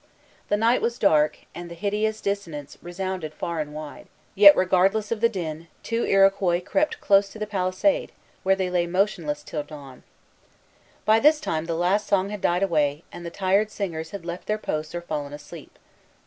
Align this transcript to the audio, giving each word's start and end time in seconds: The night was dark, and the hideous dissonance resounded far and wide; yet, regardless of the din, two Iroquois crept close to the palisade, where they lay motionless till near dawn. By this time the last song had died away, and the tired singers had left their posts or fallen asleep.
The 0.49 0.57
night 0.57 0.81
was 0.81 0.97
dark, 0.97 1.37
and 1.53 1.69
the 1.69 1.75
hideous 1.75 2.21
dissonance 2.21 2.75
resounded 2.81 3.35
far 3.35 3.59
and 3.59 3.71
wide; 3.71 4.07
yet, 4.33 4.55
regardless 4.55 5.11
of 5.11 5.21
the 5.21 5.29
din, 5.29 5.67
two 5.83 6.05
Iroquois 6.07 6.59
crept 6.59 6.99
close 6.99 7.29
to 7.29 7.37
the 7.37 7.45
palisade, 7.45 8.11
where 8.41 8.55
they 8.55 8.71
lay 8.71 8.87
motionless 8.87 9.43
till 9.43 9.59
near 9.59 9.67
dawn. 9.67 10.03
By 11.05 11.19
this 11.19 11.39
time 11.39 11.65
the 11.65 11.75
last 11.75 12.07
song 12.07 12.29
had 12.29 12.41
died 12.41 12.63
away, 12.63 13.03
and 13.11 13.23
the 13.23 13.29
tired 13.29 13.69
singers 13.69 14.09
had 14.09 14.25
left 14.25 14.47
their 14.47 14.57
posts 14.57 14.95
or 14.95 15.01
fallen 15.01 15.33
asleep. 15.33 15.77